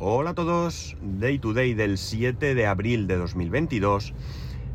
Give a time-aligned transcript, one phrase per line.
[0.00, 4.14] Hola a todos, Day to Day del 7 de abril de 2022,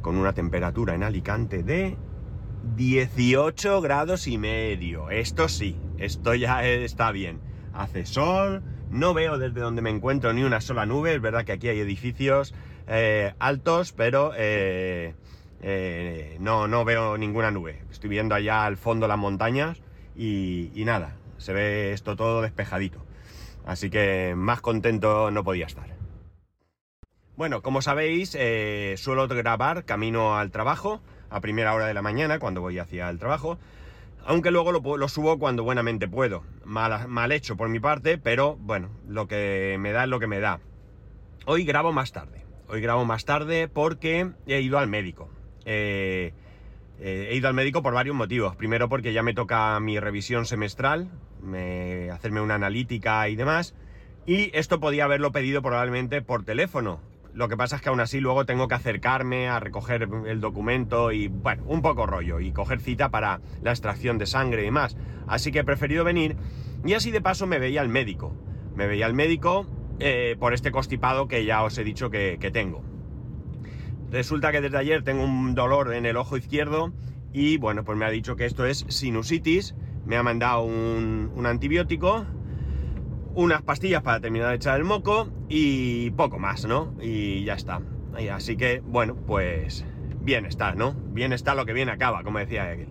[0.02, 1.96] con una temperatura en Alicante de
[2.76, 5.10] 18 grados y medio.
[5.12, 7.40] Esto sí, esto ya está bien.
[7.74, 11.54] Hace sol, no veo desde donde me encuentro ni una sola nube, es verdad que
[11.54, 12.54] aquí hay edificios
[12.88, 15.16] eh, altos, pero eh,
[15.62, 17.82] eh, no, no veo ninguna nube.
[17.90, 19.82] Estoy viendo allá al fondo las montañas
[20.18, 23.06] y, y nada, se ve esto todo despejadito.
[23.66, 25.88] Así que más contento no podía estar.
[27.36, 32.38] Bueno, como sabéis, eh, suelo grabar camino al trabajo a primera hora de la mañana
[32.40, 33.58] cuando voy hacia el trabajo.
[34.26, 36.44] Aunque luego lo, subo cuando buenamente puedo.
[36.64, 40.28] Mal, mal, hecho por mi parte, pero bueno, lo que me da es lo que
[40.28, 40.60] me da.
[41.46, 42.46] Hoy grabo más tarde.
[42.68, 45.30] Hoy grabo más tarde porque he ido al médico.
[45.66, 46.34] Eh,
[47.06, 48.56] eh, he ido al médico por varios motivos.
[48.56, 51.12] Primero porque ya me toca mi revisión semestral,
[51.42, 53.76] me, hacerme una analítica y demás.
[54.26, 57.02] Y esto podía haberlo pedido probablemente por teléfono.
[57.34, 61.12] Lo que pasa es que aún así luego tengo que acercarme a recoger el documento
[61.12, 64.96] y, bueno, un poco rollo y coger cita para la extracción de sangre y demás.
[65.28, 66.38] Así que he preferido venir
[66.86, 68.34] y así de paso me veía al médico.
[68.76, 69.68] Me veía al médico
[70.00, 72.93] eh, por este constipado que ya os he dicho que, que tengo.
[74.14, 76.94] Resulta que desde ayer tengo un dolor en el ojo izquierdo
[77.34, 79.74] y bueno, pues me ha dicho que esto es sinusitis,
[80.06, 82.24] me ha mandado un, un antibiótico,
[83.34, 86.94] unas pastillas para terminar de echar el moco y poco más, ¿no?
[87.02, 87.82] Y ya está.
[88.32, 89.84] Así que, bueno, pues
[90.22, 90.94] bien está, ¿no?
[90.94, 92.90] Bien está lo que bien acaba, como decía Egil.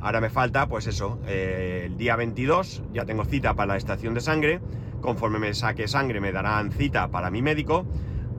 [0.00, 4.14] Ahora me falta, pues eso, eh, el día 22 ya tengo cita para la estación
[4.14, 4.62] de sangre.
[5.02, 7.84] Conforme me saque sangre me darán cita para mi médico.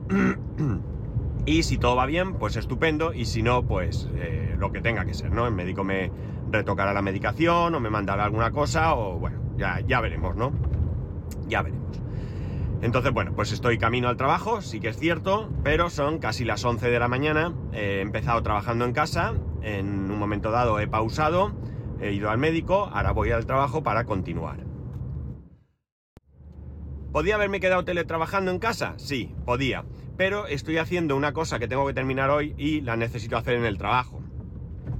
[1.46, 3.14] Y si todo va bien, pues estupendo.
[3.14, 5.46] Y si no, pues eh, lo que tenga que ser, ¿no?
[5.46, 6.10] El médico me
[6.50, 10.52] retocará la medicación o me mandará alguna cosa o bueno, ya, ya veremos, ¿no?
[11.46, 12.02] Ya veremos.
[12.82, 16.64] Entonces, bueno, pues estoy camino al trabajo, sí que es cierto, pero son casi las
[16.64, 17.54] 11 de la mañana.
[17.72, 21.52] he empezado trabajando en casa, en un momento dado he pausado,
[22.00, 24.58] he ido al médico, ahora voy al trabajo para continuar.
[27.12, 28.94] ¿Podía haberme quedado teletrabajando en casa?
[28.98, 29.84] Sí, podía
[30.16, 33.64] pero estoy haciendo una cosa que tengo que terminar hoy y la necesito hacer en
[33.64, 34.20] el trabajo.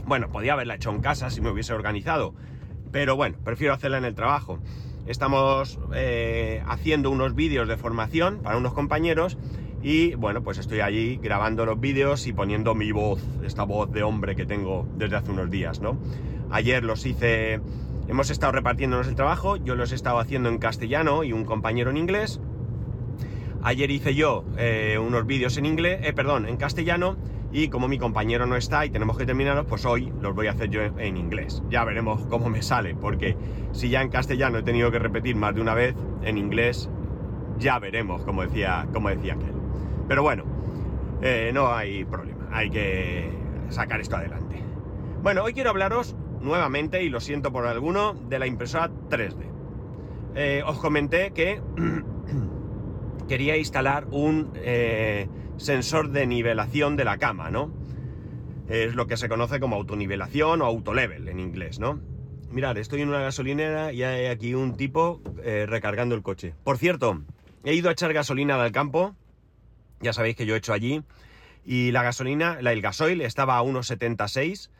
[0.06, 2.34] Bueno, podía haberla hecho en casa si me hubiese organizado,
[2.92, 4.58] pero bueno, prefiero hacerla en el trabajo.
[5.06, 9.38] Estamos eh, haciendo unos vídeos de formación para unos compañeros
[9.82, 14.02] y bueno, pues estoy allí grabando los vídeos y poniendo mi voz, esta voz de
[14.02, 15.98] hombre que tengo desde hace unos días, ¿no?
[16.50, 17.60] Ayer los hice,
[18.08, 21.90] hemos estado repartiéndonos el trabajo, yo los he estado haciendo en castellano y un compañero
[21.90, 22.40] en inglés
[23.66, 27.16] Ayer hice yo eh, unos vídeos en inglés, eh, perdón, en castellano,
[27.50, 30.52] y como mi compañero no está y tenemos que terminarlos, pues hoy los voy a
[30.52, 31.64] hacer yo en inglés.
[31.68, 33.36] Ya veremos cómo me sale, porque
[33.72, 36.88] si ya en castellano he tenido que repetir más de una vez, en inglés
[37.58, 39.54] ya veremos, como decía, como decía aquel.
[40.06, 40.44] Pero bueno,
[41.20, 43.32] eh, no hay problema, hay que
[43.70, 44.62] sacar esto adelante.
[45.24, 49.44] Bueno, hoy quiero hablaros nuevamente, y lo siento por alguno, de la impresora 3D.
[50.36, 51.60] Eh, os comenté que
[53.28, 57.72] quería instalar un eh, sensor de nivelación de la cama, ¿no?
[58.68, 62.00] Es lo que se conoce como autonivelación o autolevel en inglés, ¿no?
[62.50, 66.54] Mirad, estoy en una gasolinera y hay aquí un tipo eh, recargando el coche.
[66.64, 67.22] Por cierto,
[67.64, 69.14] he ido a echar gasolina al campo,
[70.00, 71.02] ya sabéis que yo he hecho allí,
[71.64, 74.70] y la gasolina, el gasoil estaba a 1,76,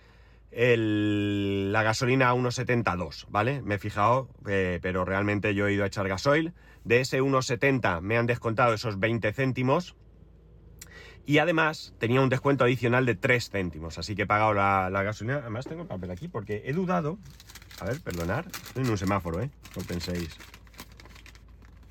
[0.50, 3.62] la gasolina a 1,72, ¿vale?
[3.62, 6.54] Me he fijado, eh, pero realmente yo he ido a echar gasoil
[6.86, 9.96] de ese 1,70 me han descontado esos 20 céntimos.
[11.26, 13.98] Y además tenía un descuento adicional de 3 céntimos.
[13.98, 15.38] Así que he pagado la, gasolina.
[15.38, 17.18] Además tengo el papel aquí porque he dudado.
[17.80, 18.46] A ver, perdonar.
[18.46, 19.50] Estoy en un semáforo, ¿eh?
[19.76, 20.38] No penséis.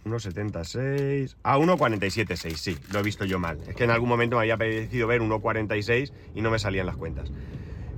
[0.05, 1.35] 1,76.
[1.43, 2.55] Ah, 1,47,6.
[2.55, 3.59] Sí, lo he visto yo mal.
[3.67, 6.95] Es que en algún momento me había parecido ver 1,46 y no me salían las
[6.95, 7.29] cuentas.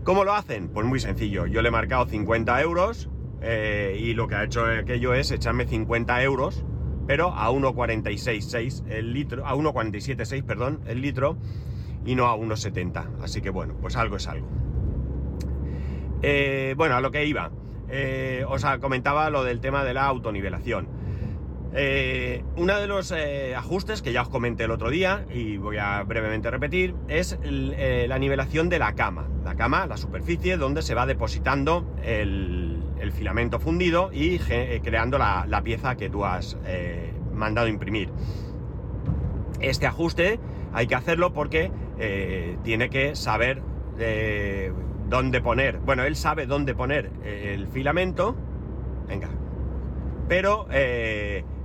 [0.07, 0.69] ¿Cómo lo hacen?
[0.69, 1.47] Pues muy sencillo.
[1.47, 3.09] Yo le he marcado 50 euros
[3.41, 6.63] eh, y lo que ha hecho aquello es echarme 50 euros
[7.05, 11.37] pero a 1,46,6 el litro, a 1,47,6, perdón, el litro,
[12.05, 13.21] y no a 1,70.
[13.21, 14.47] Así que bueno, pues algo es algo.
[16.21, 17.51] Eh, bueno, a lo que iba.
[17.89, 20.87] Eh, os comentaba lo del tema de la autonivelación.
[21.73, 23.13] Eh, uno de los
[23.55, 28.17] ajustes que ya os comenté el otro día y voy a brevemente repetir es la
[28.17, 29.27] nivelación de la cama.
[29.47, 32.83] La cama, la superficie donde se va depositando el,
[33.13, 38.09] filamento fundido y eh, creando la, pieza que tú has eh, mandado imprimir.
[39.61, 40.39] Este ajuste
[40.73, 43.61] hay que hacerlo porque eh, tiene que saber
[45.07, 45.79] dónde poner.
[45.79, 48.35] Bueno, él sabe dónde poner el filamento.
[49.07, 49.29] Venga.
[50.27, 50.67] Pero,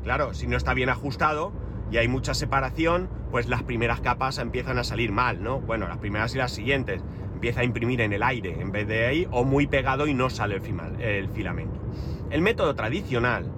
[0.03, 1.53] claro, si no está bien ajustado,
[1.93, 5.61] y hay mucha separación, pues las primeras capas empiezan a salir mal, ¿no?
[5.61, 7.03] Bueno, las primeras y las siguientes.
[7.35, 10.31] Empieza a imprimir en el aire en vez de ahí, o muy pegado y no
[10.31, 11.81] sale el, filamento.
[12.31, 13.53] El método tradicional,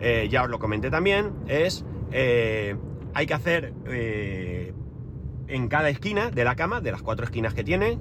[0.00, 2.76] eh, ya os lo comenté también, es eh,
[3.14, 4.74] hay que hacer eh,
[5.46, 7.98] en cada esquina de la cama, de las cuatro esquinas que tiene,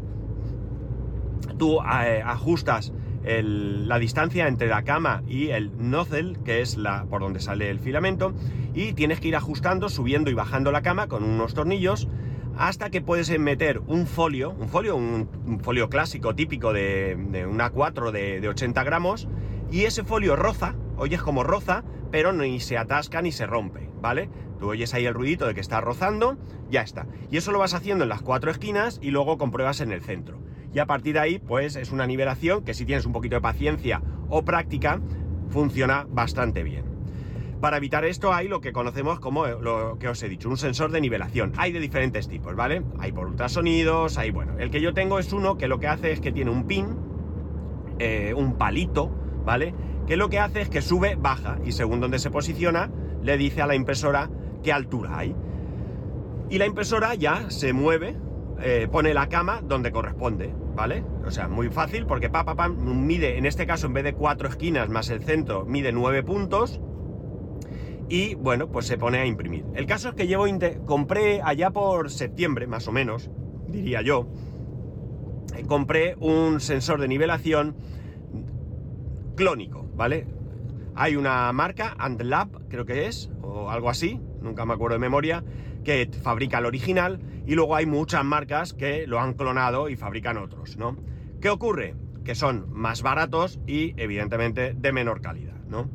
[1.60, 2.92] tú ajustas
[3.26, 7.80] la distancia entre la cama y el nozzle, que es la por donde sale el
[7.80, 8.34] filamento,
[8.74, 12.08] y tienes que ir ajustando, subiendo y bajando la cama con unos tornillos
[12.58, 18.12] hasta que puedes meter un folio, un folio, un, folio clásico típico de, una 4
[18.12, 19.28] de, de, 80 gramos,
[19.72, 24.30] y ese folio roza, oyes como roza, pero ni se atasca ni se rompe, ¿vale?
[24.60, 26.38] Tú oyes ahí el ruidito de que está rozando,
[26.70, 27.08] ya está.
[27.30, 30.45] Y eso lo vas haciendo en las cuatro esquinas y luego compruebas en el centro
[30.76, 33.42] y a partir de ahí pues es una nivelación que si tienes un poquito de
[33.42, 35.00] paciencia o práctica
[35.50, 36.84] funciona bastante bien.
[37.62, 40.92] Para evitar esto hay lo que conocemos como lo que os he dicho, un sensor
[40.92, 41.54] de nivelación.
[41.56, 42.84] Hay de diferentes tipos, ¿vale?
[43.00, 44.60] Hay por ultrasonidos, hay bueno.
[44.60, 46.88] El que yo tengo es uno que lo que hace es que tiene un pin,
[47.98, 49.10] eh, un palito,
[49.46, 49.74] ¿vale?
[50.06, 52.92] Que lo que hace es que sube, baja y según donde se posiciona
[53.24, 54.30] le dice a la impresora
[54.62, 55.34] qué altura hay.
[56.50, 58.18] Y la impresora ya se mueve
[58.62, 61.04] eh, pone la cama donde corresponde, ¿vale?
[61.26, 64.90] O sea, muy fácil porque pa, mide, en este caso, en vez de cuatro esquinas
[64.90, 66.82] más el centro, mide nueve puntos.
[68.08, 69.66] Y bueno, pues se pone a imprimir.
[69.74, 70.46] El caso es que llevo,
[70.86, 73.32] compré allá por septiembre, más o menos,
[73.68, 74.28] diría yo,
[75.56, 77.76] eh, compré un sensor de nivelación
[79.36, 80.28] clónico, ¿vale?
[80.94, 85.44] Hay una marca, Antlab, creo que es, o algo así, nunca me acuerdo de memoria,
[85.86, 90.38] que fabrica el original y luego hay muchas marcas que lo han clonado y fabrican
[90.38, 90.98] otros, ¿no?
[91.40, 91.96] ¿Qué ocurre?
[92.26, 95.90] Que son más baratos y evidentemente de menor calidad, ¿no?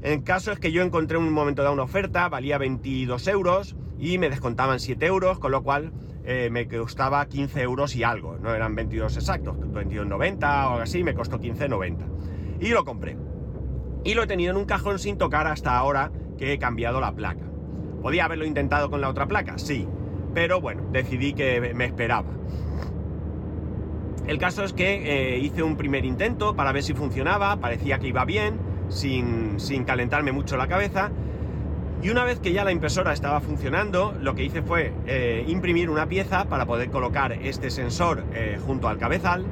[0.00, 4.18] El caso es que yo encontré un momento de una oferta, valía 22 euros y
[4.18, 5.92] me descontaban 7 euros, con lo cual
[6.24, 11.02] eh, me costaba 15 euros y algo, no eran 22 exactos, 22,90 o algo así,
[11.02, 12.60] me costó 15,90.
[12.60, 13.16] Y lo compré.
[14.04, 17.14] Y lo he tenido en un cajón sin tocar hasta ahora que he cambiado la
[17.14, 17.53] placa.
[18.04, 19.56] ¿Podía haberlo intentado con la otra placa?
[19.56, 19.88] Sí,
[20.34, 22.28] pero bueno, decidí que me esperaba.
[24.26, 28.08] El caso es que eh, hice un primer intento para ver si funcionaba, parecía que
[28.08, 28.58] iba bien,
[28.90, 29.56] sin,
[29.86, 31.12] calentarme mucho la cabeza.
[32.02, 35.88] Y una vez que ya la impresora estaba funcionando, lo que hice fue eh, imprimir
[35.88, 39.46] una pieza para poder colocar este sensor eh, junto al cabezal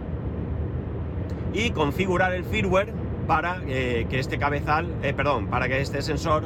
[1.54, 2.92] y configurar el firmware
[3.26, 6.44] para que este cabezal, perdón, para que este sensor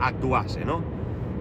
[0.00, 0.97] actuase, ¿no?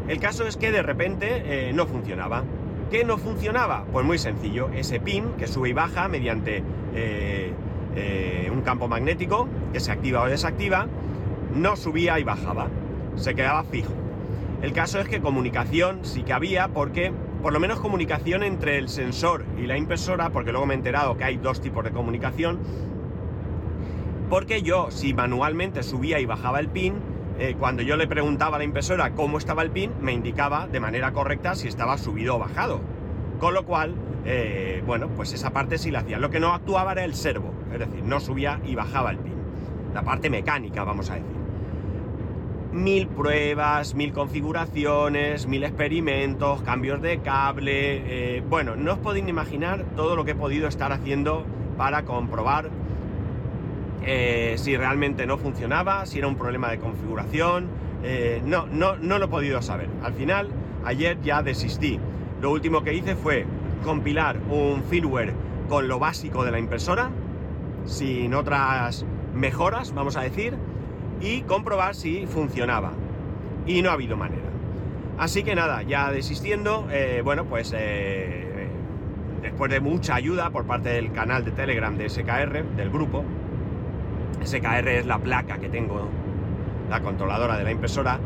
[0.08, 2.44] El caso es que de repente eh, no funcionaba.
[2.90, 3.84] ¿Qué no funcionaba?
[3.92, 6.64] Pues muy sencillo, ese pin que sube y baja mediante
[6.96, 7.52] eh,
[7.96, 10.88] eh, un campo magnético que se activa o desactiva,
[11.54, 12.68] no subía y bajaba,
[13.16, 13.92] se quedaba fijo.
[14.62, 17.12] El caso es que comunicación sí que había porque,
[17.42, 21.18] por lo menos comunicación entre el sensor y la impresora, porque luego me he enterado
[21.18, 22.60] que hay dos tipos de comunicación,
[24.30, 26.96] porque yo si manualmente subía y bajaba el pin,
[27.40, 30.80] eh, cuando yo le preguntaba a la impresora cómo estaba el pin, me indicaba de
[30.80, 32.82] manera correcta si estaba subido o bajado.
[33.40, 33.94] Con lo cual,
[34.26, 36.18] eh, bueno, pues esa parte sí la hacía.
[36.18, 39.34] Lo que no actuaba era el servo, es decir, no subía y bajaba el pin.
[39.94, 41.38] La parte mecánica, vamos a decir.
[42.72, 48.38] Mil pruebas, mil configuraciones, mil experimentos, cambios de cable.
[48.38, 51.46] Eh, bueno, no os podéis imaginar todo lo que he podido estar haciendo
[51.78, 52.70] para comprobar
[54.06, 57.68] eh, si realmente no funcionaba, si era un problema de configuración.
[58.04, 59.90] Eh, no, no, no lo he podido saber.
[60.04, 60.50] Al final,
[60.86, 62.00] ayer ya desistí.
[62.42, 63.46] Lo último que hice fue
[63.84, 65.34] compilar un firmware
[65.68, 67.10] con lo básico de la impresora,
[67.86, 70.56] sin otras mejoras, vamos a decir,
[71.20, 72.94] y comprobar si funcionaba.
[73.66, 74.44] Y no ha habido manera.
[75.18, 77.74] Así que nada, ya desistiendo, eh, bueno, pues
[79.42, 83.24] después de mucha ayuda por parte del canal de Telegram de SKR, del grupo,
[84.48, 86.08] SKR es la placa que tengo,
[86.90, 88.20] la controladora de la impresora.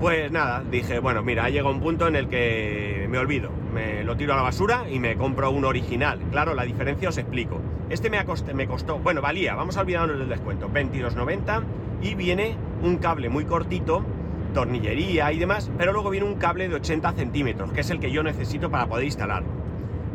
[0.00, 4.16] Pues nada, dije, bueno, mira, ha un punto en el que me olvido, me lo
[4.16, 6.18] tiro a la basura y me compro un original.
[6.30, 7.60] Claro, la diferencia os explico.
[7.88, 8.18] Este me,
[8.54, 11.62] me costó, bueno, valía, vamos a olvidarnos del descuento, 22.90
[12.02, 14.04] y viene un cable muy cortito,
[14.52, 18.10] tornillería y demás, pero luego viene un cable de 80 centímetros, que es el que
[18.10, 19.48] yo necesito para poder instalarlo.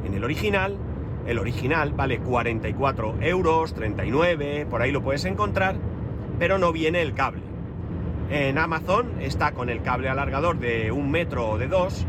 [0.06, 0.78] En el original
[1.30, 5.76] el original vale 44 euros, 39, por ahí lo puedes encontrar,
[6.40, 7.44] pero no viene el cable.
[8.32, 12.08] En Amazon está con el cable alargador de un metro o de dos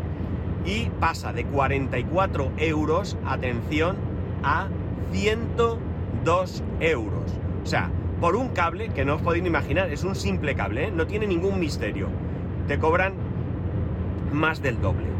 [0.64, 3.96] y pasa de 44 euros, atención,
[4.42, 4.68] a
[5.12, 7.38] 102 euros.
[7.62, 7.90] O sea,
[8.22, 10.90] por un cable que no os podéis imaginar, es un simple cable, ¿eh?
[10.90, 12.08] no tiene ningún misterio.
[12.68, 13.12] Te cobran
[14.32, 15.19] más del doble.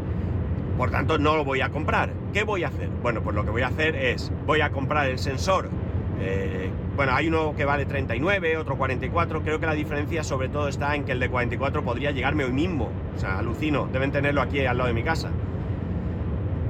[0.81, 2.11] Por tanto, no lo voy a comprar.
[2.33, 2.89] ¿Qué voy a hacer?
[3.03, 5.69] Bueno, pues lo que voy a hacer es, voy a comprar el sensor.
[6.19, 9.43] eh, bueno, hay uno que vale 39, otro 44.
[9.43, 12.51] Creo que la diferencia sobre todo está en que el de 44 podría llegarme hoy
[12.51, 12.89] mismo.
[13.15, 13.89] O sea, alucino.
[13.93, 15.29] Deben tenerlo aquí al lado de mi casa.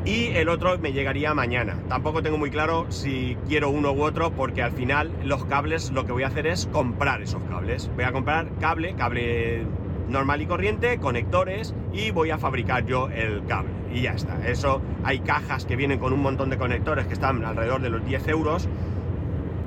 [0.03, 1.77] Y el otro me llegaría mañana.
[1.87, 6.05] Tampoco tengo muy claro si quiero uno u otro porque al final los cables lo
[6.05, 7.89] que voy a hacer es comprar esos cables.
[7.95, 9.65] Voy a comprar cable, cable
[10.11, 13.71] normal y corriente, conectores y voy a fabricar yo el cable.
[13.93, 14.47] Y ya está.
[14.47, 18.05] Eso hay cajas que vienen con un montón de conectores que están alrededor de los
[18.05, 18.67] 10 euros.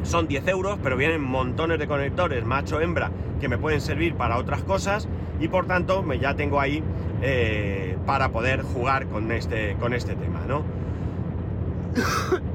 [0.02, 3.10] Son 10 euros, pero vienen montones de conectores macho-hembra
[3.40, 5.08] que me pueden servir para otras cosas
[5.40, 6.82] y por tanto me ya tengo ahí
[7.22, 10.62] eh, para poder jugar con este, con este tema, ¿no?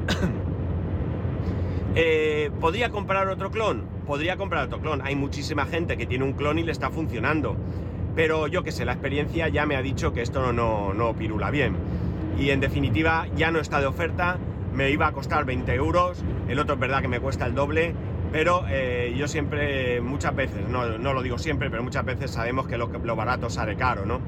[1.96, 3.84] Eh, ¿Podría comprar otro clon?
[4.10, 5.04] Podría comprar otro clon.
[5.04, 7.56] Hay muchísima gente que tiene un clon y le está funcionando.
[8.16, 11.52] Pero yo que sé, la experiencia ya me ha dicho que esto no, no pirula
[11.52, 11.76] bien.
[12.40, 14.40] Y en definitiva ya no está de oferta.
[14.74, 16.24] Me iba a costar 20 euros.
[16.48, 17.94] El otro es verdad que me cuesta el doble.
[18.32, 22.68] Pero eh, yo siempre, muchas veces, no, no, lo digo siempre, pero muchas veces sabemos
[22.68, 24.22] que lo, lo barato sale caro, ¿no?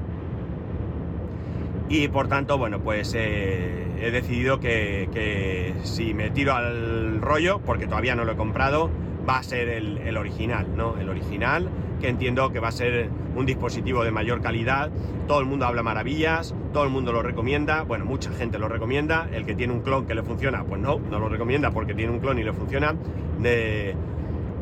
[1.88, 7.58] Y por tanto, bueno, pues eh, he decidido que, que, si me tiro al rollo,
[7.66, 8.88] porque todavía no lo he comprado,
[9.28, 10.96] va a ser el, el, original, ¿no?
[10.98, 11.68] El original,
[12.00, 14.90] que entiendo que va a ser un dispositivo de mayor calidad.
[15.26, 19.28] Todo el mundo habla maravillas, todo el mundo lo recomienda, bueno, mucha gente lo recomienda.
[19.32, 22.12] El que tiene un clon que le funciona, pues no, no lo recomienda porque tiene
[22.12, 22.94] un clon y le funciona.
[23.40, 23.94] De...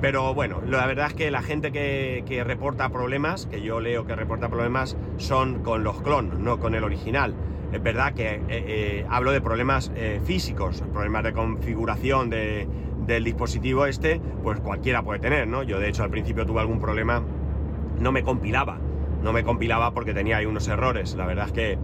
[0.01, 4.07] Pero bueno, la verdad es que la gente que, que, reporta problemas, que yo leo
[4.07, 7.35] que reporta problemas, son con los clones, no con el original.
[7.73, 12.67] Es verdad que eh, eh, hablo de problemas eh, físicos, problemas de configuración de,
[13.15, 15.63] del dispositivo este, pues cualquiera puede tener, ¿no?
[15.63, 17.23] Yo de hecho al principio tuve algún problema,
[17.99, 18.79] no me compilaba,
[19.23, 21.15] no me compilaba porque tenía ahí unos errores.
[21.15, 21.79] La verdad es que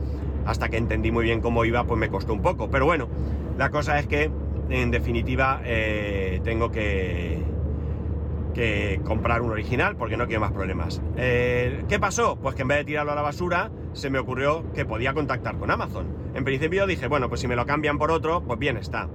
[0.44, 2.70] hasta que entendí muy bien cómo iba, pues me costó un poco.
[2.70, 3.08] Pero bueno,
[3.58, 4.30] la cosa es que
[4.70, 5.60] en definitiva
[6.44, 7.42] tengo que
[8.56, 11.02] que comprar un original porque no quiero más problemas.
[11.18, 12.36] Eh, ¿Qué pasó?
[12.36, 15.58] Pues que en vez de tirarlo a la basura, se me ocurrió que podía contactar
[15.58, 16.06] con Amazon.
[16.34, 19.08] En principio dije, bueno, pues si me lo cambian por otro, pues bien está.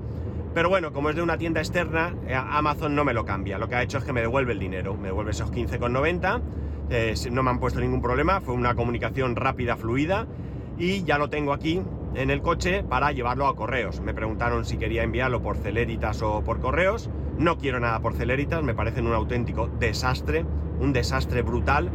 [0.53, 3.57] Pero bueno, como es de una tienda externa, eh, Amazon no me lo cambia.
[3.57, 4.97] Lo que ha hecho es que me devuelve el dinero.
[4.97, 6.41] Me devuelve esos 15,90.
[6.89, 8.41] Eh, no me han puesto ningún problema.
[8.41, 10.27] Fue una comunicación rápida, fluida.
[10.77, 11.81] Y ya lo tengo aquí
[12.15, 14.01] en el coche para llevarlo a correos.
[14.01, 17.09] Me preguntaron si quería enviarlo por Celeritas o por correos.
[17.37, 20.45] No quiero nada por Celeritas, me parecen un auténtico desastre,
[20.79, 21.89] un desastre brutal,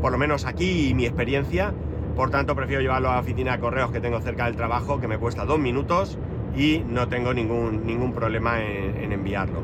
[0.00, 1.72] por lo menos aquí y mi experiencia.
[2.16, 5.06] Por tanto, prefiero llevarlo a la oficina de correos que tengo cerca del trabajo, que
[5.06, 6.18] me cuesta dos minutos
[6.56, 9.62] y no tengo ningún, ningún problema en, en enviarlo.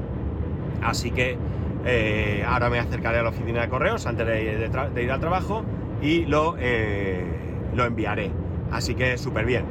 [0.82, 1.36] Así que
[1.86, 5.64] eh, ahora me acercaré a la oficina de correos antes de ir al trabajo
[6.00, 7.24] y lo, eh,
[7.74, 8.30] lo enviaré.
[8.70, 9.64] Así que súper bien.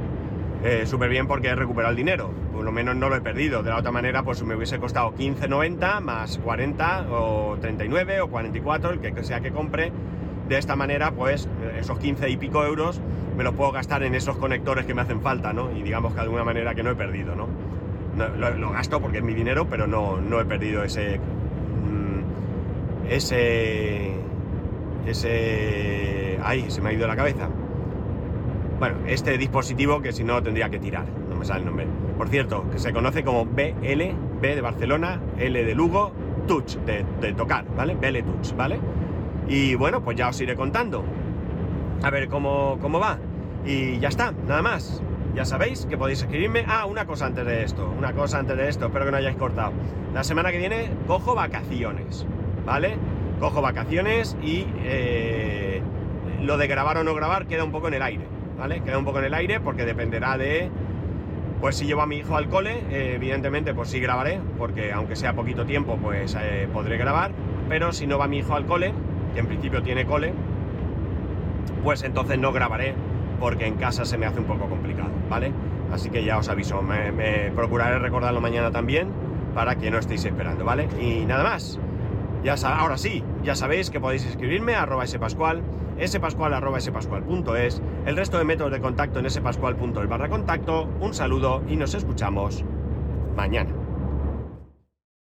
[0.63, 2.31] Eh, súper bien porque he recuperado el dinero.
[2.53, 3.63] Por lo menos no lo he perdido.
[3.63, 8.91] De la otra manera, pues me hubiese costado 15,90 más 40 o 39 o 44,
[8.91, 9.91] el que sea que compre.
[10.47, 11.47] De esta manera, pues
[11.79, 12.99] esos 15 y pico euros
[13.37, 15.71] me los puedo gastar en esos conectores que me hacen falta, ¿no?
[15.71, 17.47] Y digamos que de alguna manera que no he perdido, ¿no?
[18.15, 21.19] no lo, lo, gasto porque es mi dinero, pero no, no he perdido ese.
[21.19, 24.13] Mmm, ese.
[25.05, 26.39] Ese.
[26.43, 27.49] Ay, se me ha ido la cabeza.
[28.79, 31.87] Bueno, este dispositivo que si no tendría que tirar, no me sale el nombre.
[32.17, 34.03] Por cierto, que se conoce como BL,
[34.41, 36.11] B de Barcelona, L de Lugo,
[36.47, 37.95] Touch, de, de tocar, ¿vale?
[37.95, 38.79] BL Touch, ¿vale?
[39.47, 41.03] Y bueno, pues ya os iré contando.
[42.01, 43.17] A ver cómo, cómo va.
[43.65, 45.01] Y ya está, nada más.
[45.35, 46.65] Ya sabéis que podéis escribirme.
[46.67, 49.37] Ah, una cosa antes de esto, una cosa antes de esto, espero que no hayáis
[49.37, 49.71] cortado.
[50.13, 52.25] La semana que viene cojo vacaciones,
[52.65, 52.97] ¿vale?
[53.39, 55.81] Cojo vacaciones y eh,
[56.41, 58.33] lo de grabar o no grabar queda un poco en el aire.
[58.57, 58.81] ¿vale?
[58.81, 60.69] Queda un poco en el aire porque dependerá de,
[61.61, 65.15] pues si llevo a mi hijo al cole, eh, evidentemente pues sí grabaré, porque aunque
[65.15, 67.31] sea poquito tiempo pues eh, podré grabar,
[67.69, 68.93] pero si no va mi hijo al cole,
[69.33, 70.33] que en principio tiene cole,
[71.83, 72.95] pues entonces no grabaré
[73.39, 75.51] porque en casa se me hace un poco complicado, ¿vale?
[75.91, 79.09] Así que ya os aviso, me, procuraré recordarlo mañana también
[79.53, 80.87] para que no estéis esperando, ¿vale?
[80.99, 81.79] Y nada más.
[82.43, 85.61] Ya ahora sí, ya sabéis que podéis escribirme a arroba spascual,
[86.05, 90.89] spascual arroba spascual.es, el resto de métodos de contacto en spascual.es barra contacto.
[90.99, 92.65] Un saludo y nos escuchamos
[93.35, 93.82] mañana.